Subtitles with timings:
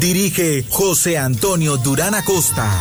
[0.00, 2.72] Dirige José Antonio Durán Acosta.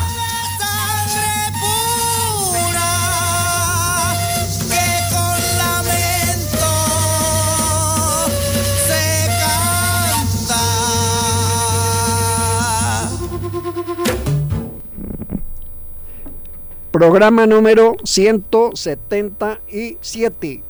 [16.89, 20.63] Programa número 177.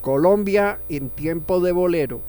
[0.00, 2.22] Colombia en tiempo de bolero.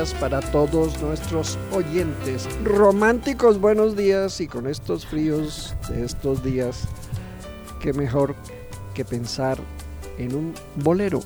[0.00, 2.48] Para todos nuestros oyentes.
[2.64, 6.88] Románticos buenos días y con estos fríos de estos días,
[7.80, 8.34] qué mejor
[8.94, 9.58] que pensar
[10.16, 11.20] en un bolero.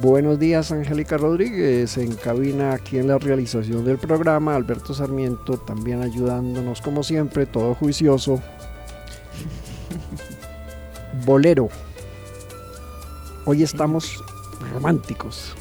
[0.00, 4.54] Buenos días, Angélica Rodríguez, en cabina aquí en la realización del programa.
[4.54, 8.40] Alberto Sarmiento también ayudándonos, como siempre, todo juicioso.
[11.26, 11.70] Bolero.
[13.46, 14.22] Hoy estamos
[14.72, 15.56] románticos.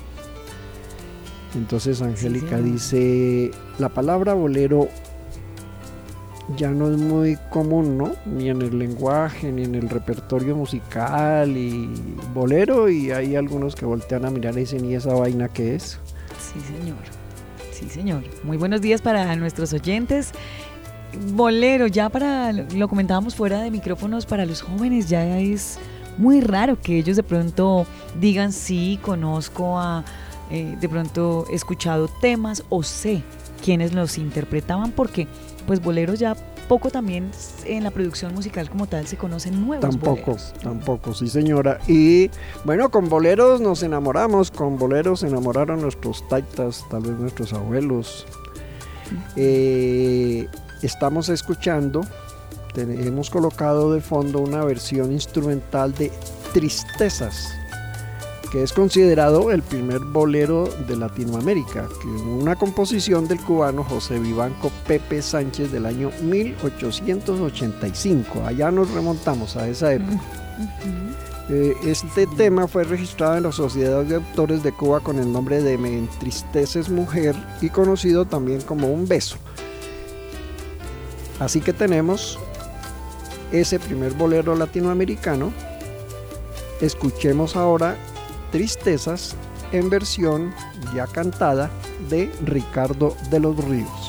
[1.58, 4.88] Entonces Angélica dice, la palabra bolero
[6.56, 8.14] ya no es muy común, ¿no?
[8.26, 11.90] Ni en el lenguaje, ni en el repertorio musical y
[12.34, 16.00] bolero y hay algunos que voltean a mirar y dicen, ¿y esa vaina qué es?
[16.40, 16.98] Sí, señor.
[17.72, 18.24] Sí, señor.
[18.44, 20.32] Muy buenos días para nuestros oyentes.
[21.34, 25.80] Bolero, ya para, lo comentábamos fuera de micrófonos, para los jóvenes ya es
[26.18, 27.86] muy raro que ellos de pronto
[28.20, 30.04] digan sí, conozco a,
[30.52, 33.24] eh, de pronto escuchado temas o sé
[33.64, 35.28] quiénes los interpretaban porque
[35.66, 36.36] pues boleros ya
[36.68, 37.32] poco también
[37.66, 40.54] en la producción musical como tal se conocen nuevos Tampoco, boleros.
[40.62, 41.80] tampoco, sí señora.
[41.88, 42.30] Y
[42.66, 48.26] bueno, con boleros nos enamoramos, con boleros se enamoraron nuestros taitas, tal vez nuestros abuelos.
[49.36, 50.48] Eh,
[50.82, 52.02] estamos escuchando,
[52.74, 56.12] te- hemos colocado de fondo una versión instrumental de
[56.54, 57.50] Tristezas,
[58.52, 64.18] que es considerado el primer bolero de Latinoamérica, que es una composición del cubano José
[64.20, 68.44] Vivanco Pepe Sánchez del año 1885.
[68.46, 70.22] Allá nos remontamos a esa época.
[71.50, 75.64] Eh, este tema fue registrado en la Sociedad de Autores de Cuba con el nombre
[75.64, 79.38] de Me entristeces mujer y conocido también como Un beso.
[81.40, 82.38] Así que tenemos
[83.52, 85.54] ese primer bolero latinoamericano.
[86.82, 87.96] Escuchemos ahora
[88.52, 89.36] Tristezas
[89.72, 90.54] en versión
[90.96, 91.70] ya cantada
[92.10, 94.07] de Ricardo de los Ríos.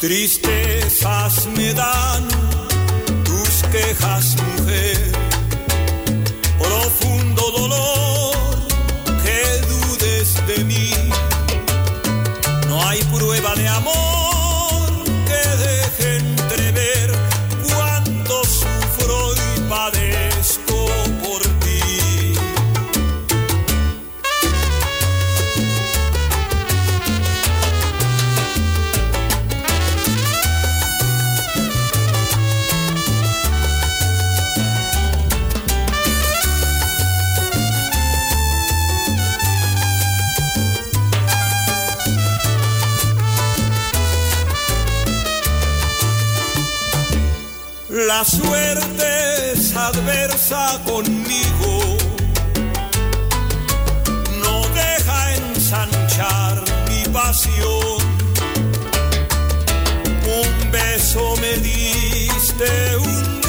[0.00, 2.26] Tristezas me dan
[3.22, 5.12] tus quejas, mujer,
[6.58, 8.34] profundo dolor
[9.22, 10.90] que dudes de mí.
[12.66, 14.19] No hay prueba de amor
[48.20, 51.96] La suerte es adversa conmigo,
[54.42, 57.96] no deja ensanchar mi pasión.
[60.38, 63.39] Un beso me diste un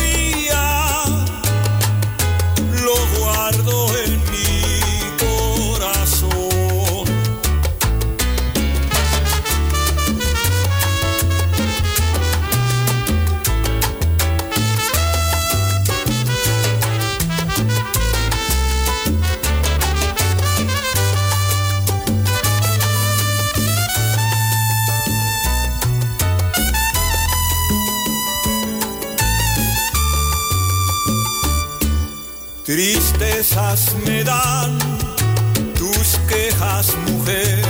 [34.05, 34.77] Me dan
[35.75, 37.60] tus quejas, mujer.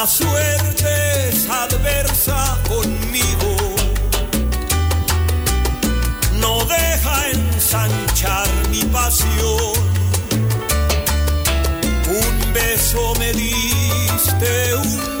[0.00, 3.56] La suerte es adversa conmigo,
[6.34, 9.74] no deja ensanchar mi pasión.
[12.06, 15.17] Un beso me diste un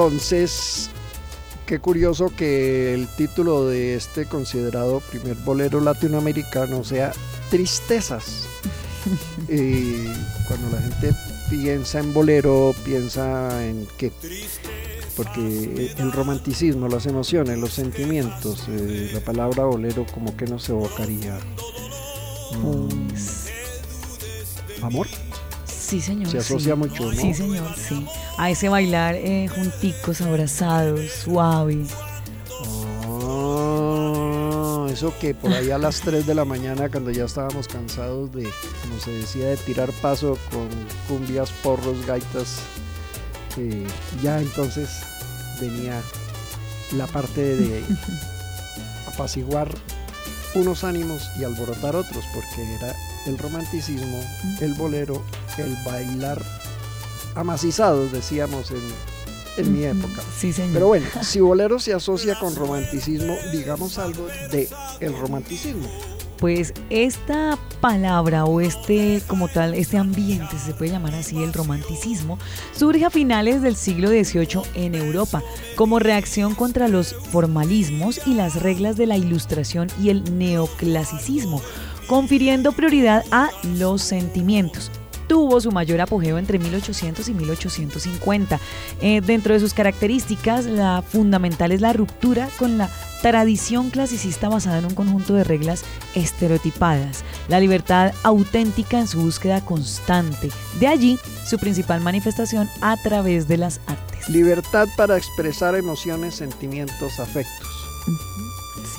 [0.00, 0.88] Entonces,
[1.66, 7.12] qué curioso que el título de este considerado primer bolero latinoamericano sea
[7.50, 8.46] Tristezas.
[9.50, 10.06] Y
[10.48, 11.14] cuando la gente
[11.50, 14.10] piensa en bolero, piensa en que
[15.18, 21.38] porque el romanticismo, las emociones, los sentimientos, eh, la palabra bolero como que nos evocaría
[22.62, 23.50] Pues,
[24.80, 25.06] amor.
[25.90, 26.30] Sí, señor.
[26.30, 26.78] Se asocia sí.
[26.78, 27.20] mucho, ¿no?
[27.20, 28.06] Sí, señor, sí.
[28.38, 31.84] A ese bailar eh, junticos, abrazados, suave.
[33.04, 38.32] Ah, eso que por ahí a las 3 de la mañana, cuando ya estábamos cansados
[38.32, 38.48] de,
[38.82, 40.68] como se decía, de tirar paso con
[41.08, 42.60] cumbias, porros, gaitas,
[43.56, 43.84] eh,
[44.22, 44.88] ya entonces
[45.60, 46.00] venía
[46.92, 47.82] la parte de
[49.12, 49.68] apaciguar
[50.54, 52.94] unos ánimos y alborotar otros, porque era
[53.26, 54.20] el romanticismo,
[54.60, 55.22] el bolero,
[55.60, 56.42] el bailar
[57.34, 58.82] amacizados, decíamos en,
[59.56, 60.22] en mi época.
[60.36, 60.72] Sí, señor.
[60.74, 64.68] Pero bueno, si bolero se asocia con romanticismo, digamos algo de
[65.00, 65.88] el romanticismo.
[66.38, 72.38] Pues esta palabra o este como tal, este ambiente, se puede llamar así, el romanticismo,
[72.74, 75.42] surge a finales del siglo XVIII en Europa
[75.76, 81.60] como reacción contra los formalismos y las reglas de la ilustración y el neoclasicismo,
[82.06, 84.90] confiriendo prioridad a los sentimientos
[85.30, 88.58] tuvo su mayor apogeo entre 1800 y 1850.
[89.00, 92.90] Eh, dentro de sus características, la fundamental es la ruptura con la
[93.22, 95.84] tradición clasicista basada en un conjunto de reglas
[96.16, 100.50] estereotipadas, la libertad auténtica en su búsqueda constante.
[100.80, 104.28] De allí su principal manifestación a través de las artes.
[104.28, 107.68] Libertad para expresar emociones, sentimientos, afectos.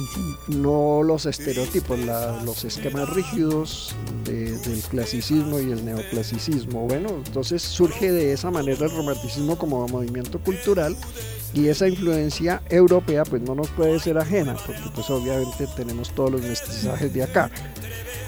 [0.08, 0.38] Señor.
[0.48, 6.88] No los estereotipos, la- los esquemas rígidos de- del clasicismo y el neoclasicismo.
[6.88, 10.96] Bueno, entonces surge de esa manera el romanticismo como movimiento cultural
[11.54, 16.32] y esa influencia europea pues no nos puede ser ajena porque pues obviamente tenemos todos
[16.32, 17.50] los mestizajes de acá.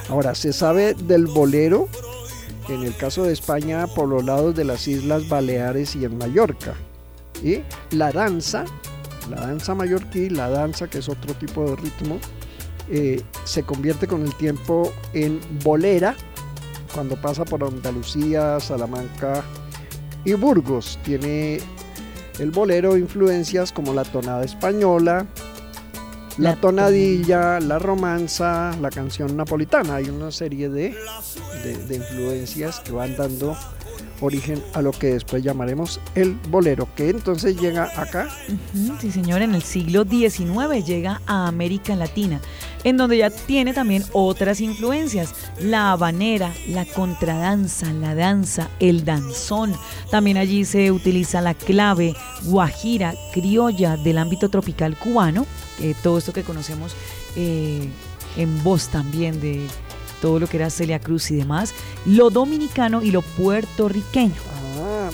[0.10, 1.88] Ahora, se sabe del bolero,
[2.68, 6.74] en el caso de España, por los lados de las Islas Baleares y en Mallorca.
[7.42, 7.60] Y
[7.96, 8.66] la danza,
[9.30, 12.20] la danza mallorquí, la danza que es otro tipo de ritmo,
[12.90, 16.16] eh, se convierte con el tiempo en bolera
[16.94, 19.44] cuando pasa por Andalucía, Salamanca
[20.26, 21.00] y Burgos.
[21.04, 21.60] Tiene
[22.40, 25.26] el bolero influencias como la tonada española,
[26.38, 29.96] la, La tonadilla, la romanza, la canción napolitana.
[29.98, 30.96] Hay una serie de,
[31.64, 33.56] de- de influencias que van dando
[34.22, 38.30] origen a lo que después llamaremos el bolero, que entonces llega acá.
[39.00, 42.40] Sí, señor, en el siglo XIX llega a América Latina,
[42.84, 49.74] en donde ya tiene también otras influencias, la habanera, la contradanza, la danza, el danzón.
[50.10, 55.46] También allí se utiliza la clave guajira, criolla del ámbito tropical cubano,
[55.82, 56.96] eh, todo esto que conocemos
[57.36, 57.90] eh,
[58.38, 59.68] en voz también de
[60.24, 61.74] todo lo que era Celia Cruz y demás,
[62.06, 64.34] lo dominicano y lo puertorriqueño.
[64.80, 65.10] Ah,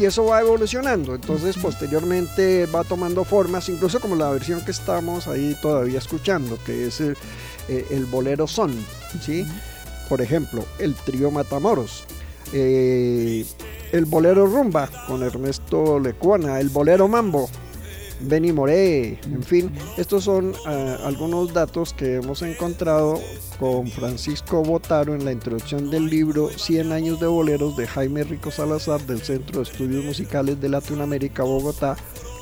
[0.00, 5.28] y eso va evolucionando, entonces posteriormente va tomando formas, incluso como la versión que estamos
[5.28, 7.14] ahí todavía escuchando, que es el,
[7.68, 8.74] eh, el bolero son,
[9.20, 9.46] ¿sí?
[10.08, 12.04] Por ejemplo, el trío Matamoros,
[12.54, 13.44] eh,
[13.92, 17.50] el bolero rumba con Ernesto Lecuona, el bolero mambo,
[18.20, 23.20] Benny Moré, en fin, estos son ah, algunos datos que hemos encontrado
[23.58, 28.50] con Francisco Botaro en la introducción del libro 100 años de boleros de Jaime Rico
[28.50, 31.96] Salazar del Centro de Estudios Musicales de Latinoamérica, Bogotá,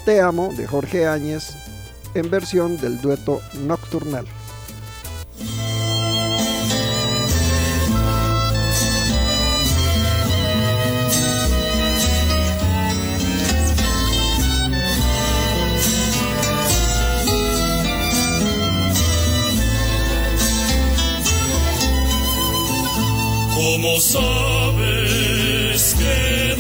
[0.06, 1.56] Te Amo de Jorge Áñez
[2.14, 4.26] en versión del dueto Nocturnal.
[23.82, 24.76] Como sabes
[25.94, 26.59] que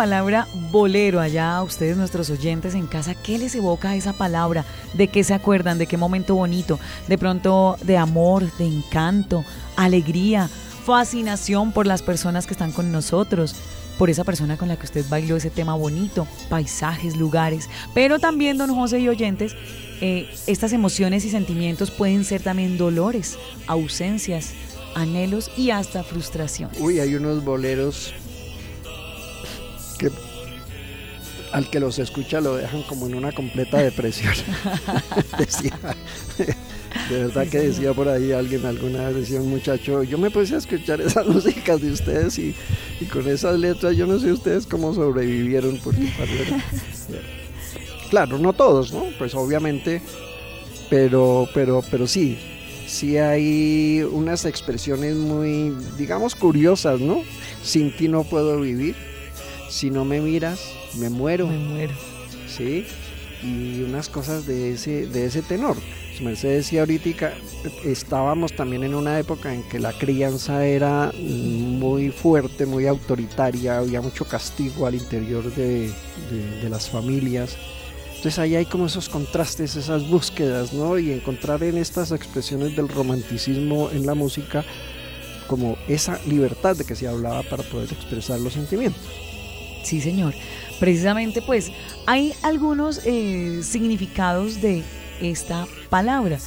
[0.00, 3.14] palabra bolero allá a ustedes, nuestros oyentes en casa?
[3.14, 4.64] ¿Qué les evoca esa palabra?
[4.94, 5.76] ¿De qué se acuerdan?
[5.76, 6.80] ¿De qué momento bonito?
[7.06, 9.44] De pronto de amor, de encanto,
[9.76, 10.48] alegría,
[10.86, 13.54] fascinación por las personas que están con nosotros,
[13.98, 17.68] por esa persona con la que usted bailó ese tema bonito, paisajes, lugares.
[17.92, 19.54] Pero también, don José y oyentes,
[20.00, 24.54] eh, estas emociones y sentimientos pueden ser también dolores, ausencias,
[24.94, 26.70] anhelos y hasta frustración.
[26.78, 28.14] Uy, hay unos boleros
[31.52, 34.32] al que los escucha lo dejan como en una completa depresión.
[35.38, 35.78] decía,
[37.08, 40.54] de verdad que decía por ahí alguien alguna vez, decía un muchacho, yo me puse
[40.54, 42.54] a escuchar esas músicas de ustedes y,
[43.00, 46.10] y con esas letras, yo no sé ustedes cómo sobrevivieron, porque
[48.10, 49.04] claro, no todos, ¿no?
[49.18, 50.02] Pues obviamente,
[50.88, 52.38] pero, pero, pero sí,
[52.86, 57.22] sí hay unas expresiones muy, digamos, curiosas, ¿no?
[57.62, 58.96] Sin ti no puedo vivir,
[59.70, 61.46] si no me miras, me muero.
[61.46, 61.94] Me muero.
[62.46, 62.84] ¿Sí?
[63.42, 65.76] Y unas cosas de ese, de ese tenor.
[66.18, 67.32] Su merced decía ahorita,
[67.84, 74.02] estábamos también en una época en que la crianza era muy fuerte, muy autoritaria, había
[74.02, 75.90] mucho castigo al interior de,
[76.30, 77.56] de, de las familias.
[78.08, 80.98] Entonces ahí hay como esos contrastes, esas búsquedas, ¿no?
[80.98, 84.62] Y encontrar en estas expresiones del romanticismo en la música
[85.46, 89.29] como esa libertad de que se hablaba para poder expresar los sentimientos.
[89.82, 90.34] Sí, señor.
[90.78, 91.70] Precisamente, pues,
[92.06, 94.82] hay algunos eh, significados de
[95.20, 96.38] esta palabra,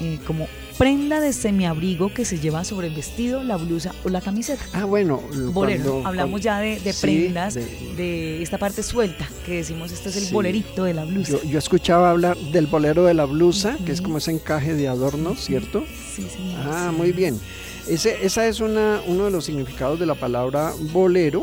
[0.00, 0.46] eh, como
[0.78, 4.62] prenda de semiabrigo que se lleva sobre el vestido, la blusa o la camiseta.
[4.72, 5.20] Ah, bueno,
[5.52, 5.82] Bolero.
[5.84, 7.66] cuando- Hablamos cuando- ya de, de sí, prendas, de-
[7.96, 10.32] de, esta parte suelta, que decimos, este es el Sí.
[10.32, 11.32] bolerito de la blusa.
[11.32, 14.88] Yo, yo escuchaba hablar del bolero de la blusa, que es como ese encaje de
[14.88, 15.84] adorno, ¿cierto?
[16.14, 16.60] Sí, señor.
[16.64, 16.96] Ah, sí.
[16.96, 17.38] muy bien.
[17.86, 21.42] Ese, esa es una, uno de los significados de la palabra bolero.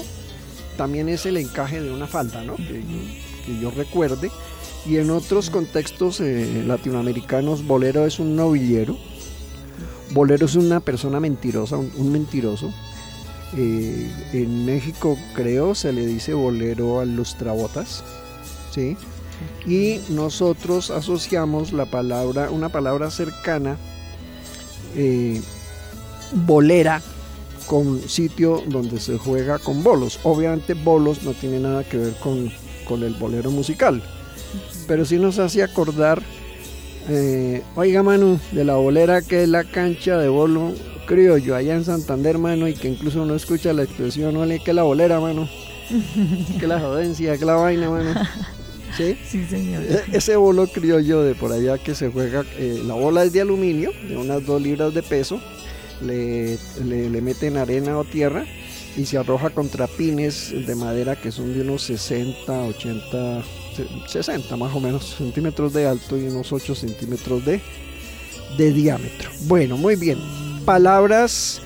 [0.77, 2.55] También es el encaje de una falda, ¿no?
[2.55, 4.31] Que, yo- que yo recuerde.
[4.85, 8.97] Y en otros contextos eh, latinoamericanos, bolero es un novillero.
[10.11, 12.71] Bolero es una persona mentirosa, un, un mentiroso.
[13.57, 18.03] Eh, en México, creo, se le dice bolero al lustrabotas.
[18.73, 18.95] ¿sí?
[19.65, 23.77] Y nosotros asociamos la palabra, una palabra cercana,
[24.95, 25.41] eh,
[26.31, 27.01] bolera,
[27.67, 30.19] con sitio donde se juega con bolos.
[30.23, 32.51] Obviamente bolos no tiene nada que ver con,
[32.87, 34.01] con el bolero musical,
[34.87, 36.21] pero sí nos hace acordar,
[37.09, 40.73] eh, oiga mano, de la bolera que es la cancha de bolo
[41.05, 44.83] criollo allá en Santander, mano, y que incluso uno escucha la expresión, ole, que la
[44.83, 45.47] bolera, mano,
[46.59, 48.13] que la jodencia, que la vaina, mano.
[48.95, 49.17] ¿Sí?
[49.29, 49.83] Sí, señor.
[49.83, 53.41] E- Ese bolo criollo de por allá que se juega, eh, la bola es de
[53.41, 55.39] aluminio, de unas dos libras de peso,
[56.01, 58.45] le, le, le meten arena o tierra
[58.95, 63.43] y se arroja contra pines de madera que son de unos 60, 80,
[63.75, 67.61] se- 60 más o menos centímetros de alto y unos 8 centímetros de,
[68.57, 69.29] de diámetro.
[69.41, 70.17] Bueno, muy bien.
[70.65, 71.61] Palabras,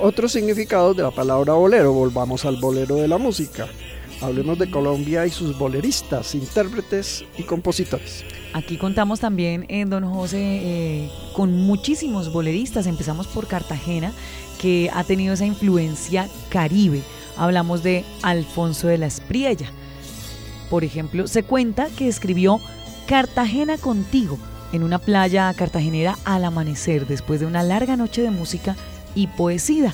[0.00, 1.92] otros significados de la palabra bolero.
[1.92, 3.68] Volvamos al bolero de la música.
[4.22, 8.24] Hablemos de Colombia y sus boleristas, intérpretes y compositores.
[8.52, 12.86] Aquí contamos también en Don José eh, con muchísimos boleristas.
[12.86, 14.12] Empezamos por Cartagena,
[14.60, 17.02] que ha tenido esa influencia caribe.
[17.36, 19.66] Hablamos de Alfonso de la Espriella.
[20.70, 22.60] Por ejemplo, se cuenta que escribió
[23.08, 24.38] Cartagena contigo
[24.72, 28.76] en una playa cartagenera al amanecer, después de una larga noche de música
[29.16, 29.92] y poesía.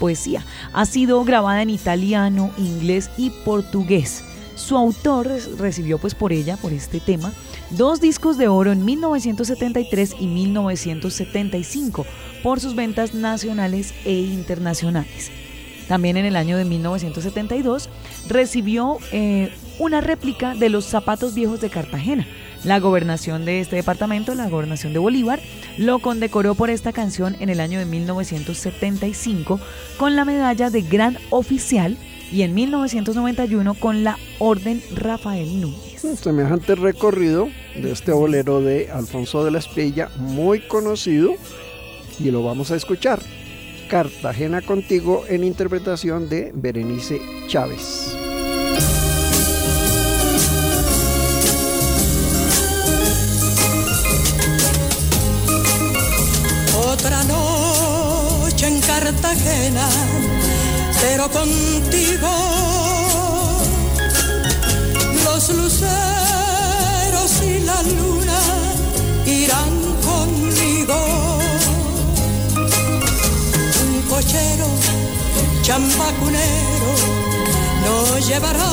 [0.00, 4.24] Poesía ha sido grabada en italiano, inglés y portugués.
[4.56, 7.32] Su autor recibió pues por ella, por este tema,
[7.70, 12.04] dos discos de oro en 1973 y 1975
[12.42, 15.30] por sus ventas nacionales e internacionales.
[15.88, 17.88] También en el año de 1972
[18.28, 22.26] recibió eh, una réplica de los zapatos viejos de Cartagena.
[22.64, 25.40] La gobernación de este departamento, la gobernación de Bolívar,
[25.78, 29.58] lo condecoró por esta canción en el año de 1975
[29.96, 31.96] con la medalla de Gran Oficial
[32.30, 36.04] y en 1991 con la Orden Rafael Núñez.
[36.04, 41.34] Un semejante recorrido de este bolero de Alfonso de la Espriella, muy conocido,
[42.18, 43.20] y lo vamos a escuchar.
[43.88, 48.19] Cartagena contigo en interpretación de Berenice Chávez.
[56.88, 59.88] Otra noche en Cartagena,
[61.00, 62.28] pero contigo
[65.24, 65.90] los luceros
[67.46, 68.40] y la luna
[69.26, 70.96] irán conmigo.
[73.82, 74.66] Un cochero
[75.62, 76.90] chambacunero
[77.84, 78.70] no llevará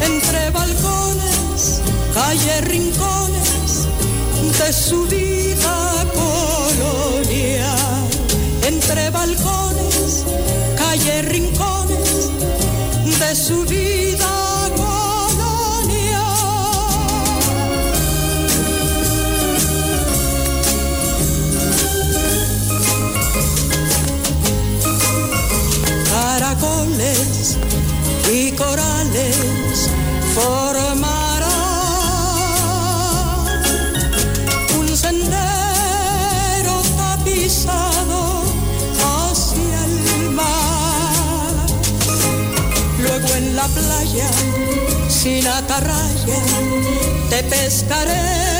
[0.00, 1.80] entre balcones,
[2.14, 3.51] calle, rincones
[4.64, 5.61] de su vida
[45.22, 46.40] sin atarraya,
[47.30, 48.51] te pescaré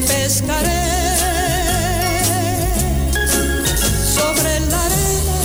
[0.00, 0.84] pescaré
[4.14, 5.38] sobre la arena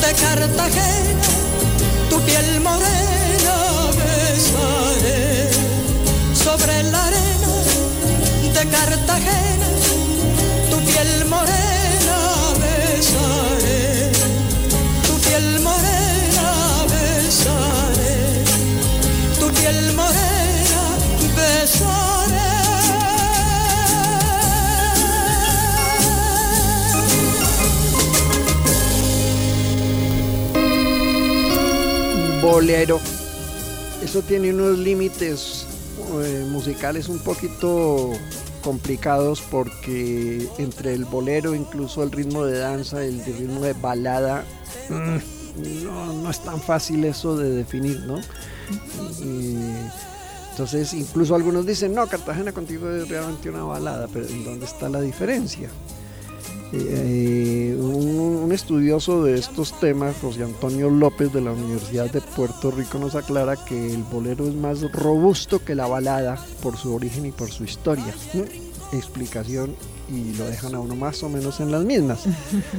[0.00, 1.33] de Cartagena,
[32.64, 32.98] bolero.
[34.02, 35.66] Eso tiene unos límites
[36.22, 38.12] eh, musicales un poquito
[38.62, 44.46] complicados porque entre el bolero, incluso el ritmo de danza, el ritmo de balada,
[44.88, 48.18] mm, no, no es tan fácil eso de definir, ¿no?
[50.50, 54.88] Entonces, incluso algunos dicen, no, Cartagena contigo es realmente una balada, pero ¿en dónde está
[54.88, 55.68] la diferencia?
[56.76, 62.70] Eh, un, un estudioso de estos temas, José Antonio López de la Universidad de Puerto
[62.70, 67.26] Rico, nos aclara que el bolero es más robusto que la balada por su origen
[67.26, 68.14] y por su historia.
[68.34, 68.96] ¿Mm?
[68.96, 69.74] Explicación
[70.08, 72.24] y lo dejan a uno más o menos en las mismas.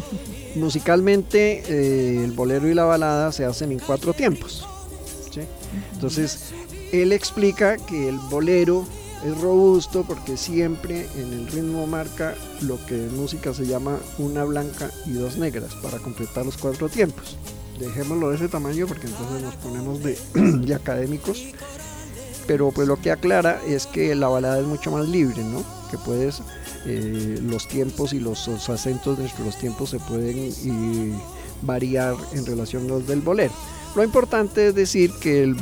[0.55, 4.67] Musicalmente, eh, el bolero y la balada se hacen en cuatro tiempos.
[5.31, 5.41] ¿sí?
[5.93, 6.51] Entonces,
[6.91, 8.85] él explica que el bolero
[9.23, 14.43] es robusto porque siempre en el ritmo marca lo que en música se llama una
[14.43, 17.37] blanca y dos negras para completar los cuatro tiempos.
[17.79, 21.43] Dejémoslo de ese tamaño porque entonces nos ponemos de, académicos.
[22.47, 25.63] Pero pues lo que aclara es que la balada es mucho más libre, ¿no?
[25.89, 26.43] Que puedes,
[26.85, 31.13] eh, los tiempos y los, acentos de los tiempos se pueden y
[31.63, 33.53] variar en relación a los del bolero.
[33.95, 35.55] Lo importante es decir que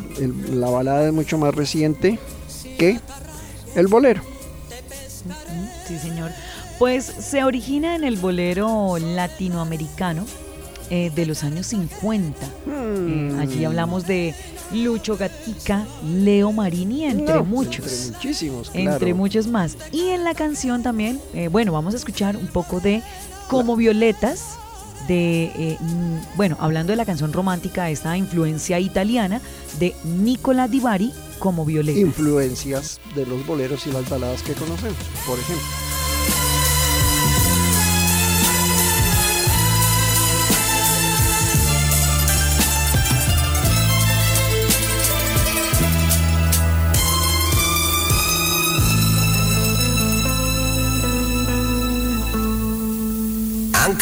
[0.52, 2.20] la balada es mucho más reciente
[2.78, 3.00] que
[3.76, 4.22] el bolero.
[5.88, 6.32] Sí, señor.
[6.80, 10.26] Pues se origina en el bolero latinoamericano
[10.90, 12.46] eh, de los años 50.
[12.68, 14.36] Eh, allí hablamos de
[14.74, 17.86] Lucho Gatica, Leo Marini, entre No, muchos.
[17.86, 18.92] Entre muchísimos, claro.
[18.94, 19.78] Entre muchos más.
[19.92, 23.02] Y en la canción también, eh, bueno, vamos a escuchar un poco de
[23.48, 24.58] Como Violetas,
[25.08, 29.42] de, eh, mm, bueno, hablando de la canción romántica, esta influencia italiana
[29.80, 32.02] de Nicola Di Bari, Como Violetas.
[32.02, 35.66] influencias de los boleros y las baladas que conocemos, por ejemplo.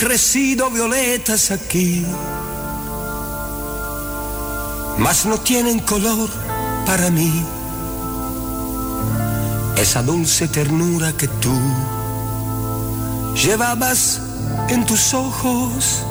[0.02, 2.04] Crecido violetas aquí,
[4.98, 6.28] mas no tienen color
[6.88, 7.32] para mí.
[9.78, 11.56] Esa dulce ternura que tú
[13.36, 14.20] llevabas
[14.70, 16.04] en tus ojos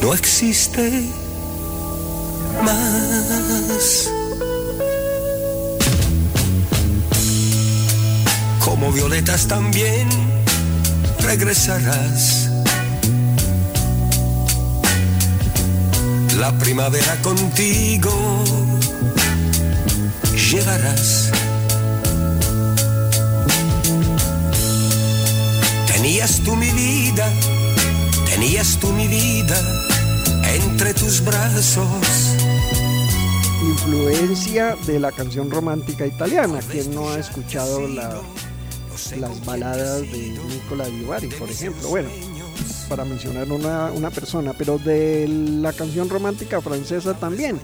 [0.00, 1.12] no existe
[2.64, 4.08] más.
[8.64, 10.29] Como violetas también
[11.30, 12.50] regresarás.
[16.40, 18.10] La primavera contigo
[20.50, 21.30] llevarás.
[25.86, 27.28] Tenías tú mi vida,
[28.28, 29.56] tenías tú mi vida
[30.52, 31.86] entre tus brazos.
[33.62, 36.58] Influencia de la canción romántica italiana.
[36.72, 38.20] ¿Quién no ha escuchado la-
[39.16, 41.88] las baladas de Nicola Di Bari, por ejemplo?
[41.88, 42.08] Bueno,
[42.88, 47.58] para mencionar una, una persona, pero de la canción romántica francesa también.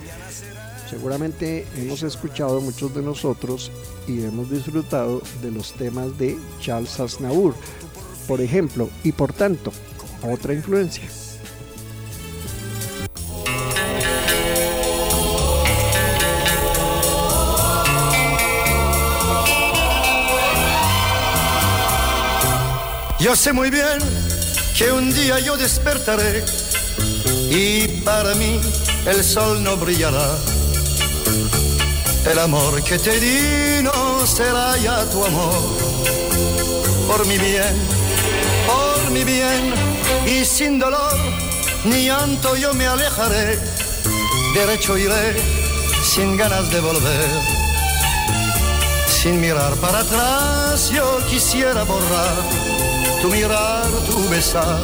[0.89, 3.73] Seguramente hemos escuchado muchos de nosotros
[4.07, 7.55] y hemos disfrutado de los temas de Charles Aznavour,
[8.29, 9.73] por ejemplo, y por tanto,
[10.23, 11.09] otra influencia.
[23.27, 23.99] Yo sé muy bien
[24.79, 26.45] que un día yo despertaré
[27.51, 28.61] y para mí
[29.05, 30.39] el sol no brillará.
[32.25, 35.61] El amor que te di no será ya tu amor.
[37.09, 37.75] Por mi bien,
[38.65, 39.75] por mi bien
[40.25, 41.19] y sin dolor
[41.85, 43.59] ni llanto yo me alejaré.
[44.55, 45.35] Derecho iré
[46.01, 47.31] sin ganas de volver.
[49.09, 52.77] Sin mirar para atrás yo quisiera borrar
[53.27, 54.79] tu mirar, tu besar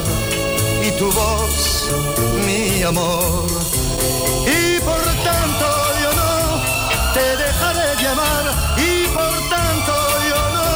[0.83, 1.90] y tu voz,
[2.44, 3.46] mi amor.
[4.46, 5.66] Y por tanto
[6.02, 6.35] yo no
[7.14, 8.44] te dejaré llamar
[8.78, 9.94] y por tanto
[10.31, 10.70] yo no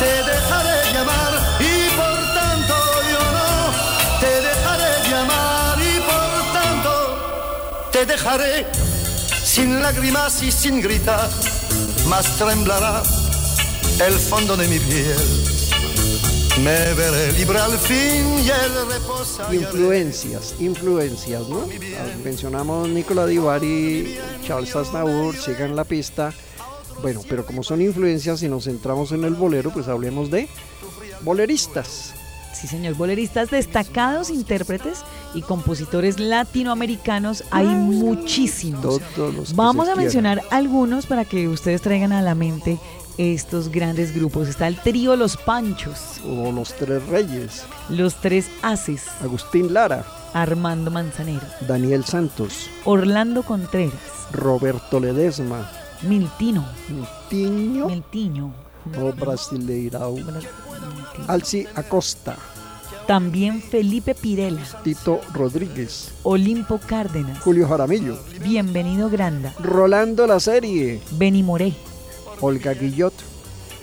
[0.00, 2.74] te dejaré llamar y por tanto
[3.12, 3.50] yo no
[4.22, 6.92] te dejaré llamar y por tanto
[7.92, 8.66] te dejaré
[9.44, 11.30] sin lágrimas y sin gritar,
[12.08, 13.02] más temblará
[14.00, 15.56] el fondo de mi piel.
[16.62, 19.52] Me veré libre al fin y el reposo.
[19.52, 21.58] Influencias, influencias, ¿no?
[21.60, 24.16] Ah, Mencionamos Nicola Di Bari,
[24.46, 26.32] Charles Aznavour, sigan la pista.
[27.02, 30.48] Bueno, pero como son influencias y nos centramos en el bolero, pues hablemos de
[31.22, 32.14] boleristas.
[32.54, 32.94] Sí, señor.
[32.94, 35.00] Boleristas destacados, intérpretes
[35.34, 39.00] y compositores latinoamericanos hay muchísimos.
[39.14, 40.04] Todos los Vamos a quieran.
[40.04, 42.78] mencionar algunos para que ustedes traigan a la mente
[43.18, 44.48] estos grandes grupos.
[44.48, 50.90] Está el trío Los Panchos, O los tres reyes, Los Tres Haces, Agustín Lara, Armando
[50.90, 53.94] Manzanero, Daniel Santos, Orlando Contreras,
[54.32, 55.70] Roberto Ledesma,
[56.02, 56.66] Miltino,
[57.30, 58.52] Tiño Miltiño,
[59.00, 60.16] o Brasileirao.
[61.26, 62.36] Alci Acosta,
[63.06, 71.42] también Felipe Pirela, Tito Rodríguez, Olimpo Cárdenas, Julio Jaramillo, Bienvenido Granda, Rolando La Serie, Beni
[71.42, 71.72] Moré,
[72.40, 73.14] Olga Guillot,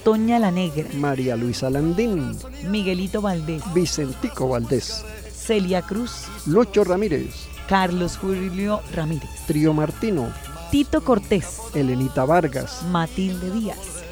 [0.04, 2.38] Toña la Negra, María Luisa Landín,
[2.70, 7.34] Miguelito Valdés, Vicentico Valdés, Celia Cruz, Lucho Ramírez,
[7.68, 10.32] Carlos Julio Ramírez, Trío Martino,
[10.72, 14.04] Tito Cortés, Elenita Vargas, Matilde Díaz,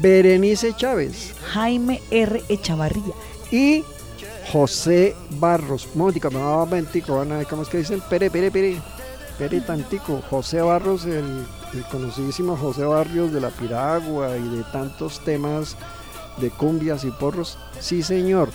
[0.00, 2.42] Berenice Chávez Jaime R.
[2.48, 3.14] Echavarría,
[3.50, 3.84] y
[4.52, 5.88] José Barros.
[5.94, 8.02] Momentico, me va a momentico, van a ver cómo es que dicen.
[8.08, 8.80] Pere, pere, pere.
[9.38, 10.22] Pere tantico.
[10.30, 15.76] José Barros, el, el conocidísimo José Barrios de la Piragua y de tantos temas
[16.38, 17.58] de cumbias y porros.
[17.80, 18.50] Sí, señor.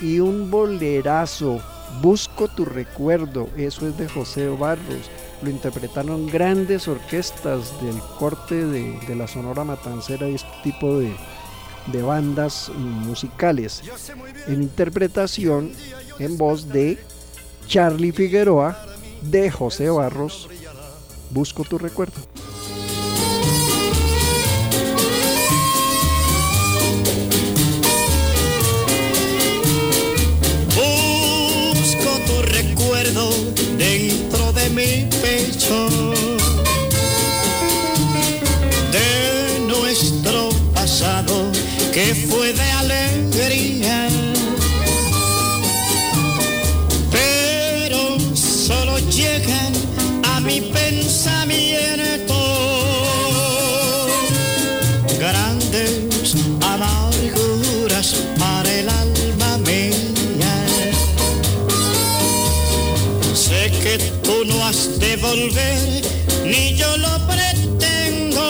[0.00, 1.60] Y un bolerazo.
[2.02, 3.48] Busco tu recuerdo.
[3.56, 5.10] Eso es de José Barros.
[5.42, 11.14] Lo interpretaron grandes orquestas del corte de, de la Sonora Matancera y este tipo de,
[11.92, 13.82] de bandas musicales
[14.46, 15.72] en interpretación
[16.18, 16.98] en voz de
[17.66, 18.76] Charlie Figueroa
[19.30, 20.48] de José Barros
[21.30, 22.14] Busco tu recuerdo
[66.44, 68.42] ni yo lo pretendo.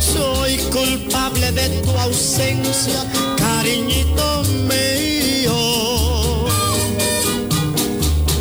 [0.00, 3.04] Soy culpable de tu ausencia,
[3.36, 6.46] cariñito mío.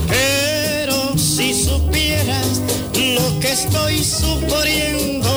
[0.07, 2.61] Pero si supieras
[2.95, 5.29] lo que estoy sufriendo,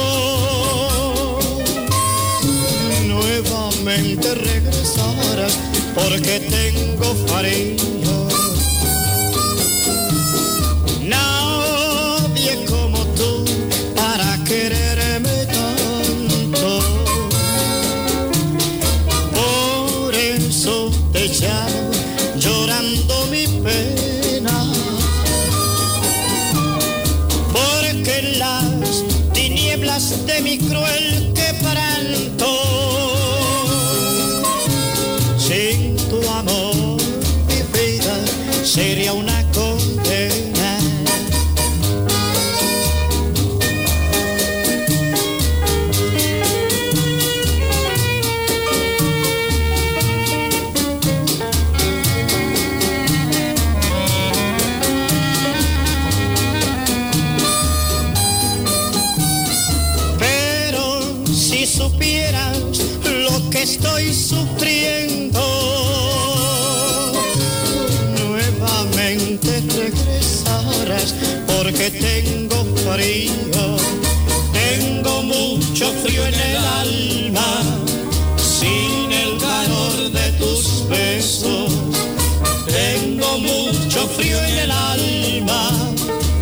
[3.07, 5.59] nuevamente regresaras
[5.95, 8.10] porque tengo frío.
[30.19, 31.40] De mi cruel
[81.21, 81.71] besos,
[82.67, 85.71] tengo mucho frío en el alma,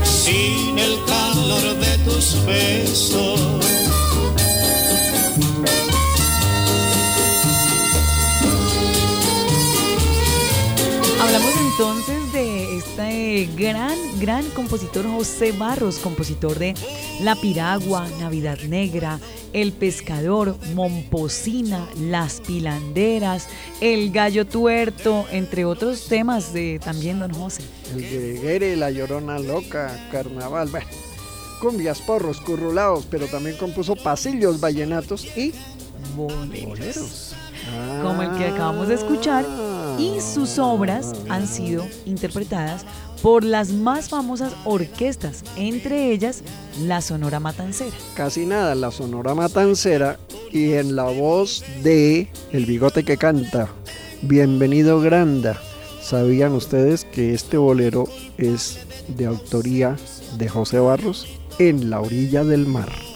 [0.04, 3.40] sin el calor de tus besos.
[11.20, 16.74] Hablamos entonces de este gran, gran compositor José Barros, compositor de
[17.20, 19.18] La Piragua, Navidad Negra,
[19.52, 23.48] El Pescador, Momposina, Las Pilanderas,
[23.80, 27.62] El Gallo Tuerto, entre otros temas de también don José.
[27.94, 30.86] El Greguere, La Llorona Loca, Carnaval, bueno,
[31.60, 35.52] cumbias, porros, currulados, pero también compuso pasillos, vallenatos y
[36.16, 37.34] boleros.
[38.02, 39.44] Como el que acabamos de escuchar,
[39.98, 42.84] y sus obras han sido interpretadas
[43.22, 46.42] por las más famosas orquestas, entre ellas
[46.84, 47.96] la Sonora Matancera.
[48.14, 50.18] Casi nada, la Sonora Matancera
[50.52, 53.68] y en la voz de El Bigote que canta,
[54.22, 55.60] Bienvenido Granda.
[56.00, 58.04] ¿Sabían ustedes que este bolero
[58.38, 58.78] es
[59.08, 59.96] de autoría
[60.38, 61.26] de José Barros
[61.58, 63.07] en la orilla del mar?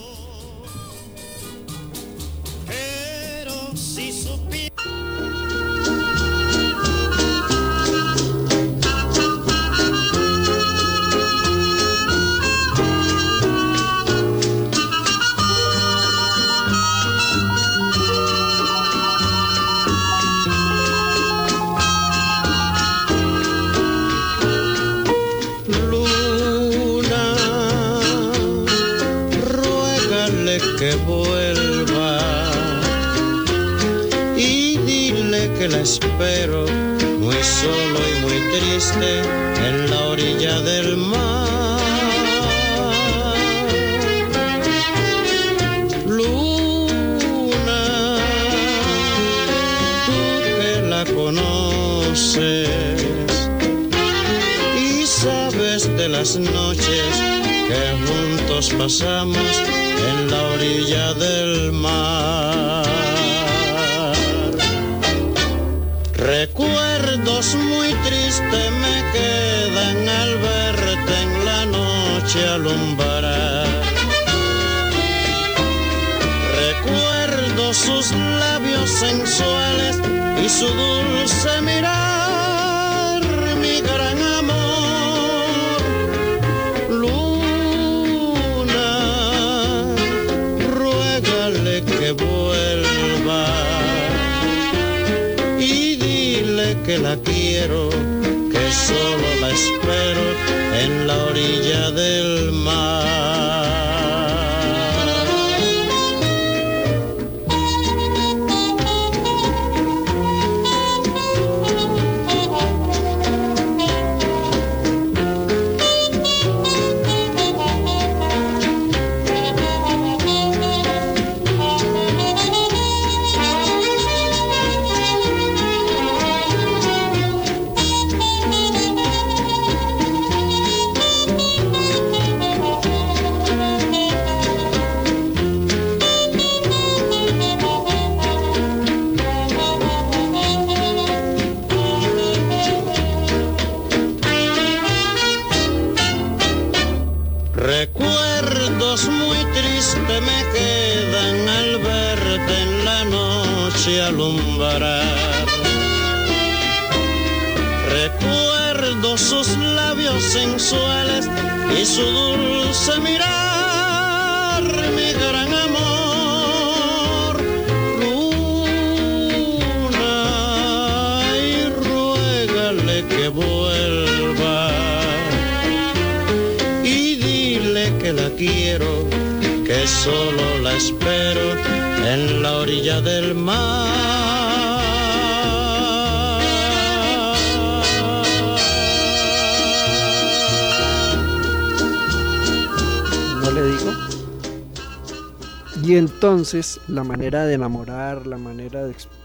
[195.83, 199.23] Y entonces la manera de enamorar, la manera de expresar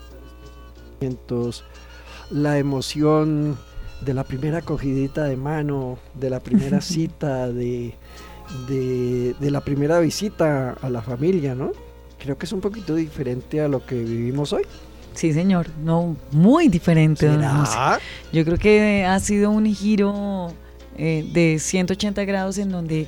[2.30, 3.58] la emoción
[4.02, 7.94] de la primera cogidita de mano, de la primera cita, de,
[8.68, 11.72] de, de la primera visita a la familia, ¿no?
[12.20, 14.64] Creo que es un poquito diferente a lo que vivimos hoy.
[15.14, 15.68] Sí, señor.
[15.84, 17.28] No, muy diferente.
[17.28, 18.00] ¿Será?
[18.32, 20.52] Yo creo que ha sido un giro
[20.98, 23.08] eh, de 180 grados en donde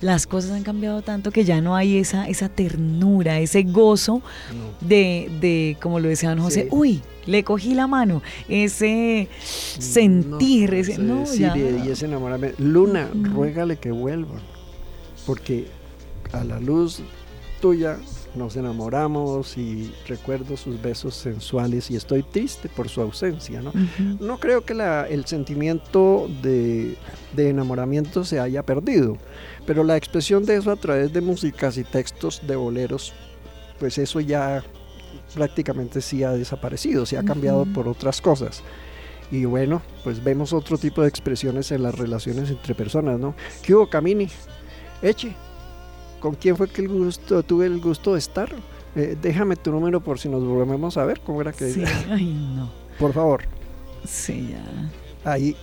[0.00, 4.22] las cosas han cambiado tanto que ya no hay esa, esa ternura, ese gozo
[4.80, 6.68] de, de, como lo decía don José, Sí.
[6.70, 9.28] uy, le cogí la mano, ese
[9.78, 11.56] sentir, ese, no, Sí, ya.
[11.56, 12.56] y ese enamoramiento.
[12.62, 14.40] Luna, ruégale que vuelvan.
[15.26, 15.66] Porque
[16.32, 17.00] a la luz
[17.60, 17.98] tuya
[18.34, 23.72] nos enamoramos y recuerdo sus besos sensuales y estoy triste por su ausencia, ¿no?
[24.20, 26.96] No creo que la- el sentimiento de,
[27.34, 29.16] de enamoramiento se haya perdido,
[29.66, 33.12] pero la expresión de eso a través de músicas y textos de boleros,
[33.78, 34.62] pues eso ya
[35.34, 38.62] prácticamente sí ha desaparecido, se ha cambiado por otras cosas.
[39.32, 43.34] Y bueno, pues vemos otro tipo de expresiones en las relaciones entre personas, ¿no?
[43.62, 44.28] ¿Qué hubo, Camini?
[45.02, 45.34] Eche,
[46.20, 48.50] ¿con quién fue que el gusto, tuve el gusto de estar?
[48.96, 52.24] Eh, déjame tu número por si nos volvemos a ver, ¿cómo era que Sí, ay,
[52.56, 52.70] no.
[52.98, 53.42] Por favor,
[54.04, 55.30] Sí, ya.
[55.32, 55.54] ahí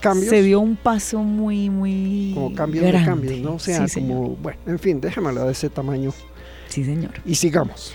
[0.00, 0.28] cambios.
[0.30, 2.32] Se dio un paso muy, muy.
[2.34, 3.54] como cambios de cambios, ¿no?
[3.54, 6.12] O sea, Sí, como, bueno, en fin, déjamelo de ese tamaño
[6.68, 7.12] Sí, señor.
[7.24, 7.92] y sigamos.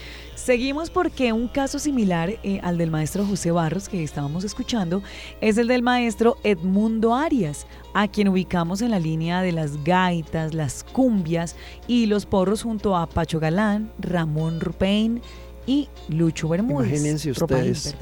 [0.48, 5.04] Seguimos porque un caso similar eh, al del maestro José Barros que estábamos escuchando
[5.42, 10.54] es el del maestro Edmundo Arias, a quien ubicamos en la línea de las gaitas,
[10.54, 15.22] las cumbias y los porros junto a Pacho Galán, Ramón Rupain
[15.66, 16.92] y Lucho Bermúdez.
[16.92, 17.96] Imagínense Rupain, ustedes.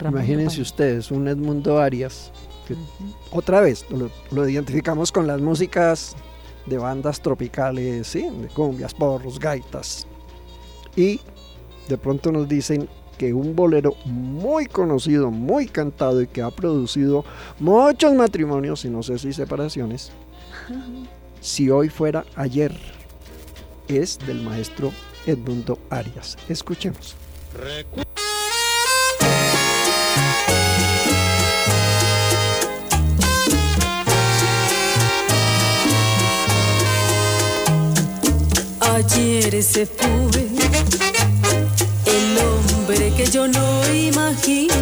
[0.00, 0.62] Ramón Imagínense Rupain.
[0.62, 2.32] ustedes, un Edmundo Arias,
[2.66, 2.74] que
[3.30, 6.16] otra vez lo, lo identificamos con las músicas
[6.66, 8.22] de bandas tropicales, ¿sí?
[8.22, 10.04] de cumbias, porros, gaitas.
[10.96, 11.20] Y
[11.88, 17.24] de pronto nos dicen que un bolero muy conocido, muy cantado y que ha producido
[17.58, 20.10] muchos matrimonios y no sé si separaciones,
[21.40, 22.74] si hoy fuera ayer,
[23.88, 24.92] es del maestro
[25.26, 26.36] Edmundo Arias.
[26.48, 27.16] Escuchemos.
[38.80, 41.15] Ayer se fue
[42.96, 44.75] hombre que yo no imaginé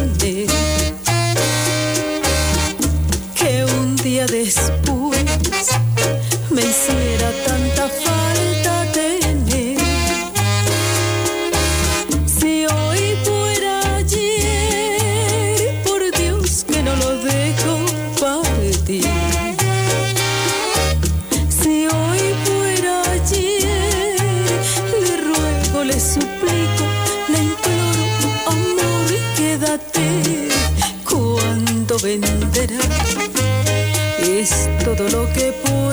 [34.85, 35.84] todo lo que puedo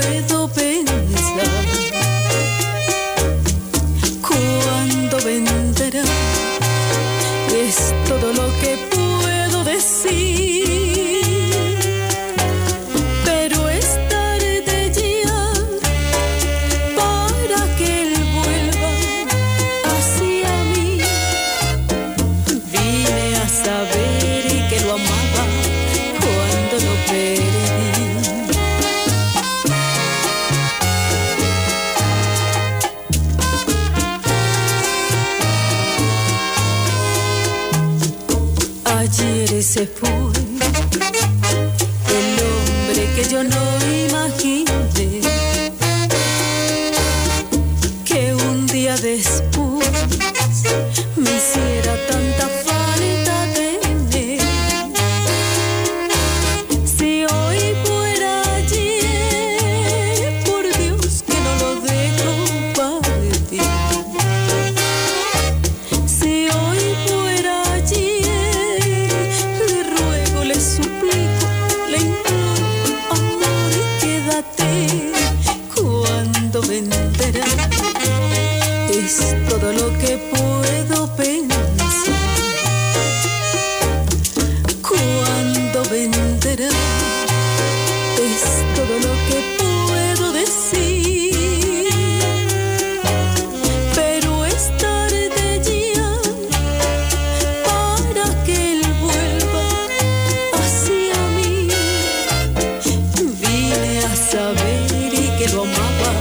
[105.43, 106.13] que lo amaba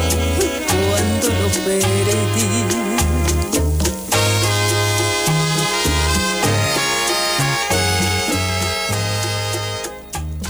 [0.90, 2.62] cuando lo perdí.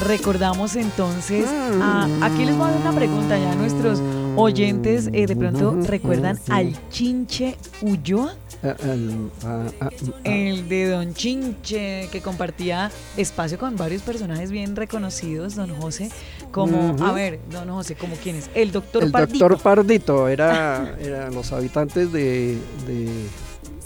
[0.05, 1.45] Recordamos entonces,
[1.80, 4.01] a- aquí les voy a dar una pregunta ya a nuestros
[4.36, 9.89] oyentes, eh, de pronto recuerdan al Chinche Ulloa, el- ah, ah, ah,
[10.24, 16.09] el de Don Chinche, que compartía espacio con varios personajes bien reconocidos, Don José,
[16.51, 19.47] como, a ver, Don José, como quién es, el doctor el Pardito.
[19.47, 23.09] doctor Pardito era, eran los habitantes de, de,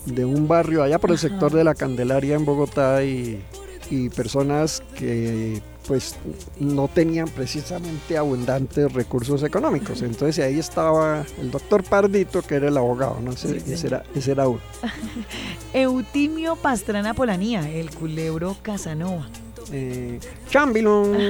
[0.05, 1.27] de un barrio allá por el Ajá.
[1.29, 3.41] sector de la Candelaria en Bogotá y,
[3.89, 6.15] y personas que pues
[6.59, 10.01] no tenían precisamente abundantes recursos económicos.
[10.01, 13.31] Entonces ahí estaba el doctor Pardito, que era el abogado, ¿no?
[13.33, 14.61] Ese, Sí, ese era, ese era uno.
[15.73, 19.27] Eutimio Pastrana Polanía, el culebro Casanova.
[19.71, 21.15] Eh, Chambilon,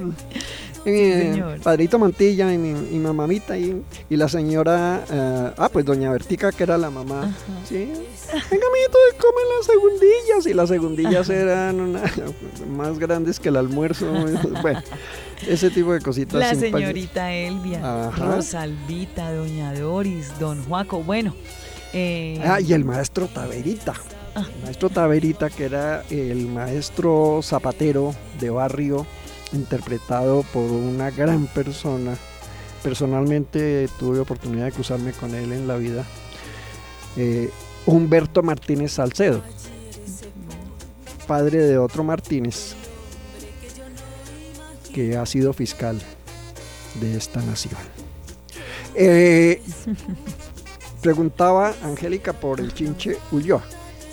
[0.86, 1.42] Eh.
[1.62, 6.10] Padrito Mantilla y mi, y mi mamita y, y la señora, eh, ah, pues doña
[6.10, 7.34] Bertica, que era la mamá.
[7.68, 7.92] Sí.
[8.32, 10.46] Venga, mijito, comen las segundillas.
[10.46, 12.02] Y las segundillas eran una-
[12.74, 14.06] más grandes que el almuerzo.
[14.62, 14.80] bueno,
[15.46, 16.40] ese tipo de cositas.
[16.40, 18.36] La señorita Elvia, Ajá.
[18.36, 21.02] Rosalvita, Doña Doris, Don Juaco.
[21.02, 21.34] Bueno,
[21.92, 23.92] eh, Ah, y el maestro Taverita.
[24.62, 29.06] Maestro Taverita, que era el maestro zapatero de barrio,
[29.52, 32.16] interpretado por una gran persona.
[32.82, 36.04] Personalmente tuve oportunidad de cruzarme con él en la vida.
[37.16, 37.50] Eh,
[37.86, 39.42] Humberto Martínez Salcedo,
[41.26, 42.74] padre de otro Martínez,
[44.94, 46.00] que ha sido fiscal
[47.00, 47.80] de esta nación.
[48.94, 49.62] Eh,
[51.00, 53.62] preguntaba Angélica por el chinche Ulloa.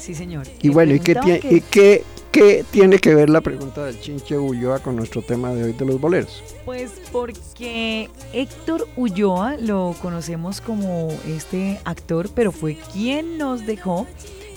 [0.08, 0.47] Sí, señor.
[0.62, 3.99] Y bueno, ¿y qué, preguntaba tie- y qué- qué tiene que ver la pregunta del
[3.99, 6.41] chinche Ulloa con nuestro tema de hoy de los boleros?
[6.66, 14.08] Pues porque Héctor Ulloa lo conocemos como este actor, pero fue quien nos dejó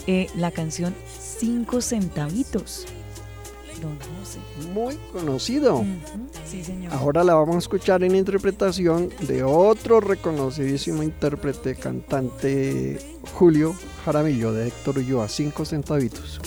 [0.06, 0.94] eh, la canción
[1.38, 2.86] Cinco Centavitos.
[3.80, 4.38] Don José.
[4.72, 5.84] Muy conocido.
[6.44, 6.92] Sí, señor.
[6.92, 12.98] Ahora la vamos a escuchar en interpretación de otro reconocidísimo intérprete, cantante
[13.34, 13.74] Julio
[14.04, 16.40] Jaramillo de Héctor Ulloa, cinco centavitos.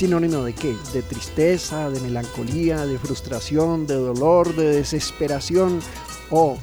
[0.00, 0.74] Sinónimo de qué?
[0.94, 5.78] De tristeza, de melancolía, de frustración, de dolor, de desesperación
[6.30, 6.56] o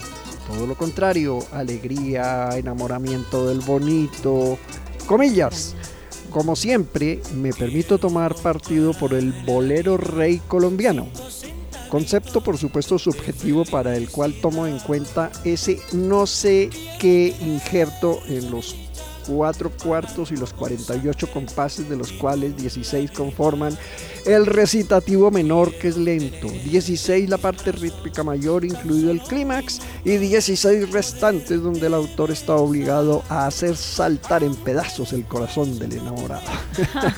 [0.47, 4.57] todo lo contrario, alegría, enamoramiento del bonito,
[5.05, 5.75] comillas.
[6.31, 11.07] Como siempre, me permito tomar partido por el bolero rey colombiano.
[11.91, 18.19] Concepto por supuesto subjetivo para el cual tomo en cuenta ese no sé qué injerto
[18.29, 18.75] en los
[19.27, 23.77] cuatro cuartos y los 48 compases, de los cuales 16 conforman
[24.25, 30.17] el recitativo menor, que es lento, 16 la parte rítmica mayor, incluido el clímax, y
[30.17, 35.93] 16 restantes donde el autor está obligado a hacer saltar en pedazos el corazón del
[35.93, 36.47] enamorado.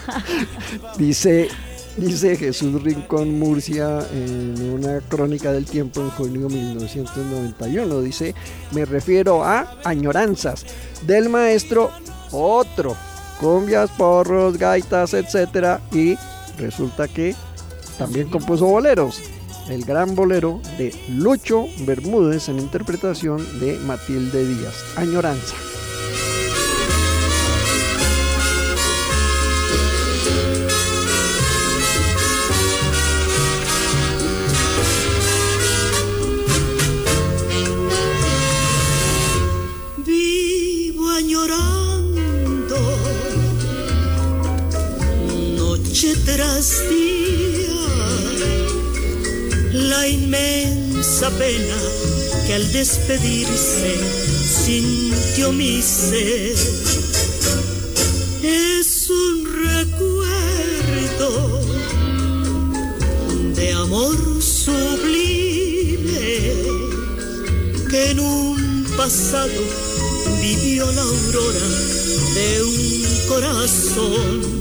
[0.97, 1.49] Dice
[1.97, 8.01] Dice Jesús Rincón Murcia en una crónica del tiempo en junio de 1991.
[8.01, 8.35] Dice,
[8.71, 10.65] me refiero a añoranzas
[11.05, 11.91] del maestro
[12.31, 12.95] otro.
[13.39, 15.79] Cumbias, porros, gaitas, etc.
[15.93, 16.17] Y
[16.57, 17.35] resulta que
[17.97, 19.21] también compuso boleros.
[19.69, 24.83] El gran bolero de Lucho Bermúdez en interpretación de Matilde Díaz.
[24.95, 25.55] Añoranza.
[49.71, 51.77] La inmensa pena
[52.45, 53.97] que al despedirse
[54.65, 56.55] sintió mi ser.
[58.43, 61.61] Es un recuerdo
[63.55, 64.99] de amor sublime
[67.89, 69.61] que en un pasado
[70.41, 71.67] vivió la aurora
[72.35, 74.59] de un corazón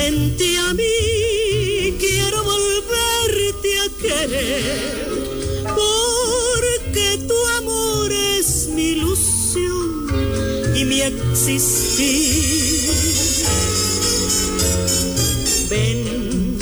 [0.00, 5.08] nuevamente a mí, quiero volverte a querer,
[5.64, 10.06] porque tu amor es mi ilusión
[10.74, 12.90] y mi existir.
[15.68, 16.58] Ven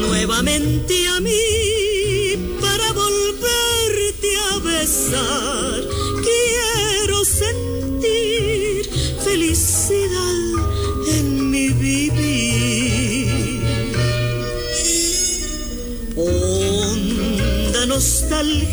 [0.00, 1.03] nuevamente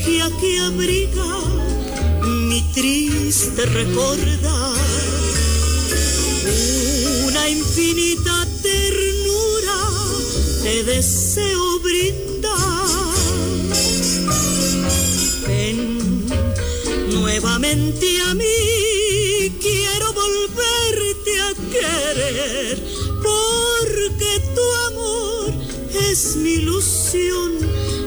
[0.04, 1.32] que abriga
[2.24, 4.76] mi triste recordar.
[7.26, 9.80] Una infinita ternura
[10.64, 13.16] te deseo brindar.
[15.48, 16.26] Ven
[17.10, 22.84] nuevamente a mí, quiero volverte a querer,
[23.22, 25.54] porque tu amor
[26.10, 27.52] es mi ilusión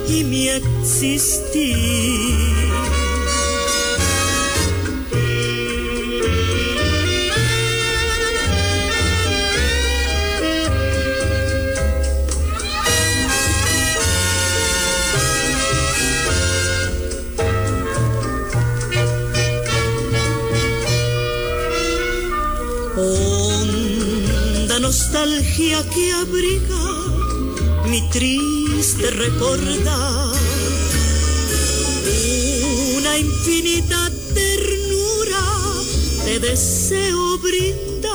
[0.08, 0.48] y mi
[1.12, 1.76] existir.
[22.96, 26.84] Honda nostalgia que abriga
[27.90, 30.53] mi triste recordar.
[33.14, 35.44] Una infinita ternura
[36.24, 38.10] te deseo brindar.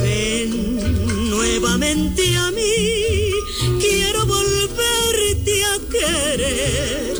[0.00, 3.32] Ven nuevamente a mí,
[3.80, 7.15] quiero volverte a querer,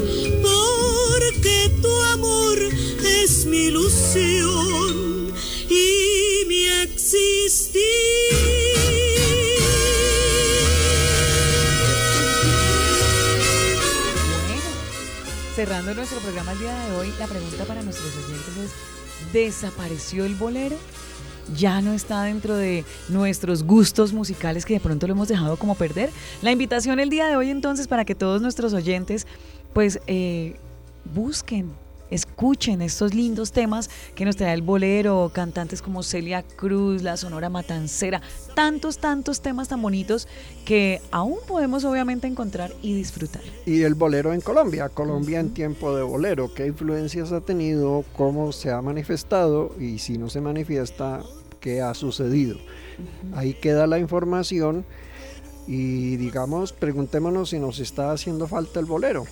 [15.56, 20.34] Cerrando nuestro programa el día de hoy, la pregunta para nuestros oyentes es, ¿desapareció el
[20.34, 20.76] bolero?
[21.56, 25.74] ¿Ya no está dentro de nuestros gustos musicales que de pronto lo hemos dejado como
[25.74, 26.10] perder?
[26.42, 29.26] La invitación el día de hoy entonces para que todos nuestros oyentes
[29.72, 30.56] pues eh,
[31.14, 31.72] busquen,
[32.10, 37.48] escuchen estos lindos temas que nos trae el bolero, cantantes como Celia Cruz, la Sonora
[37.48, 38.22] Matancera,
[38.54, 40.28] tantos, tantos temas tan bonitos
[40.64, 43.42] que aún podemos obviamente encontrar y disfrutar.
[43.64, 48.52] Y el bolero en Colombia, Colombia en tiempo de bolero, qué influencias ha tenido, cómo
[48.52, 51.22] se ha manifestado y si no se manifiesta,
[51.60, 52.58] qué ha sucedido.
[53.34, 54.84] Ahí queda la información.
[55.68, 59.24] y digamos, preguntémonos si nos está haciendo falta el bolero.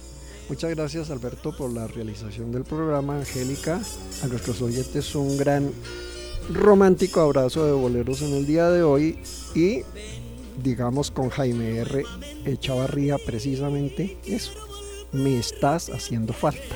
[0.48, 3.80] Muchas gracias Alberto por la realización del programa, Angélica.
[4.22, 5.70] A nuestros oyentes un gran
[6.52, 9.18] romántico abrazo de boleros en el día de hoy
[9.54, 9.82] y
[10.62, 12.04] digamos con Jaime R.
[12.44, 14.52] Echavarría precisamente eso.
[15.12, 16.74] Me estás haciendo falta.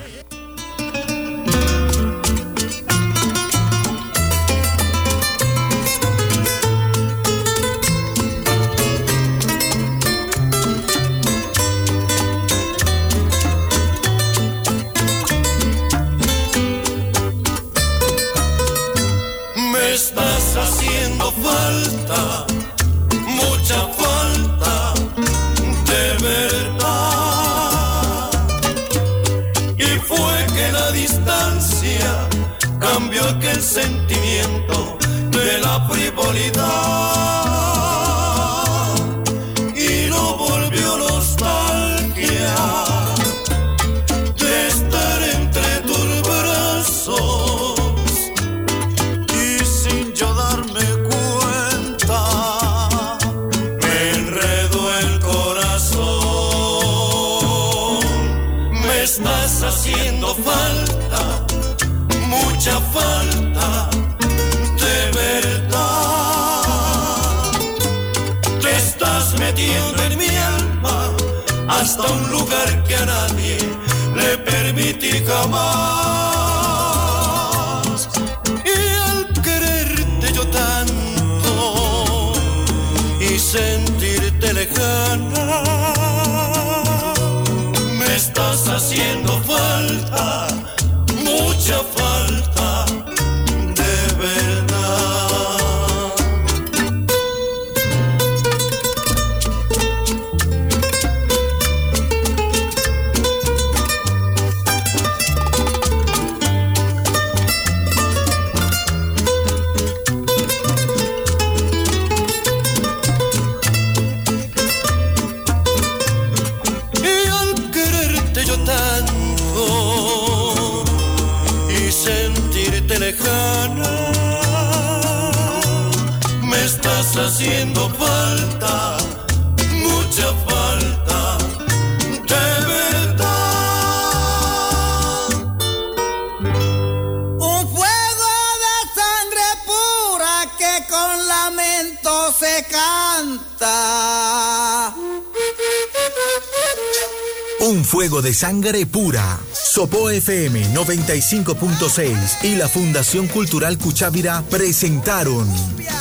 [148.29, 149.39] De sangre pura.
[149.53, 155.49] Sopo FM 95.6 y la Fundación Cultural Cuchávira presentaron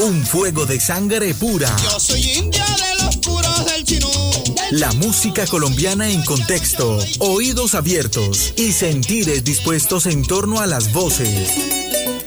[0.01, 1.75] Un fuego de sangre pura.
[1.83, 4.11] Yo soy india de los puros del chinú.
[4.73, 11.49] La música colombiana en contexto, oídos abiertos y sentires dispuestos en torno a las voces,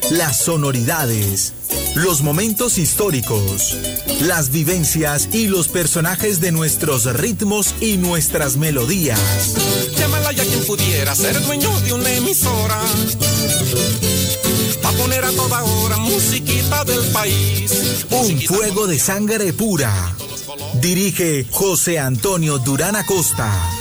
[0.10, 1.54] las sonoridades,
[1.94, 3.78] los momentos históricos,
[4.22, 9.91] las vivencias y los personajes de nuestros ritmos y nuestras melodías.
[10.32, 12.82] Llámala ya quien pudiera ser dueño de una emisora.
[14.82, 18.06] Pa' poner a toda hora musiquita del país.
[18.10, 20.16] Un fuego de sangre pura.
[20.76, 23.81] Dirige José Antonio Durán Acosta.